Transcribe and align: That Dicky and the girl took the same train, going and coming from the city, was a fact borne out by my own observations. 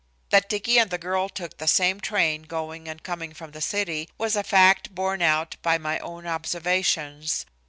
That 0.31 0.49
Dicky 0.49 0.79
and 0.79 0.89
the 0.89 0.97
girl 0.97 1.29
took 1.29 1.59
the 1.59 1.67
same 1.67 1.99
train, 1.99 2.41
going 2.41 2.87
and 2.87 3.03
coming 3.03 3.33
from 3.35 3.51
the 3.51 3.61
city, 3.61 4.09
was 4.17 4.35
a 4.35 4.41
fact 4.43 4.95
borne 4.95 5.21
out 5.21 5.57
by 5.61 5.77
my 5.77 5.99
own 5.99 6.25
observations. 6.25 7.45